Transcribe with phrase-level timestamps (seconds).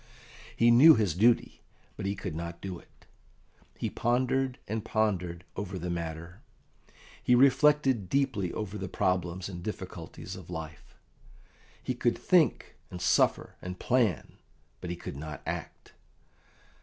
[0.55, 1.61] He knew his duty,
[1.95, 3.05] but he could not do it.
[3.77, 6.41] He pondered and pondered over the matter,
[7.21, 10.95] he reflected deeply over the problems and difficulties of life;
[11.83, 14.39] he could think, and suffer, and plan,
[14.79, 15.93] but he could not act.